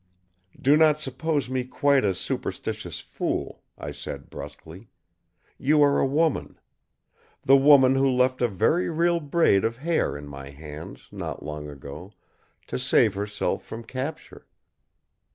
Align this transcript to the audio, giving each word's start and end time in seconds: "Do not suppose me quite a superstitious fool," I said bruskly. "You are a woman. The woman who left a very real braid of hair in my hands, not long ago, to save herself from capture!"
"Do 0.59 0.75
not 0.77 0.99
suppose 0.99 1.47
me 1.47 1.63
quite 1.63 2.03
a 2.03 2.15
superstitious 2.15 3.01
fool," 3.01 3.61
I 3.77 3.91
said 3.91 4.31
bruskly. 4.31 4.89
"You 5.59 5.83
are 5.83 5.99
a 5.99 6.07
woman. 6.07 6.59
The 7.43 7.55
woman 7.55 7.93
who 7.93 8.09
left 8.09 8.41
a 8.41 8.47
very 8.47 8.89
real 8.89 9.19
braid 9.19 9.63
of 9.63 9.77
hair 9.77 10.17
in 10.17 10.27
my 10.27 10.49
hands, 10.49 11.07
not 11.11 11.43
long 11.43 11.69
ago, 11.69 12.13
to 12.65 12.79
save 12.79 13.13
herself 13.13 13.63
from 13.63 13.83
capture!" 13.83 14.47